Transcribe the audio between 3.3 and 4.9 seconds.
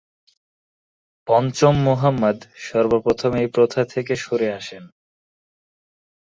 এই প্রথা থেকে সরে আসেন।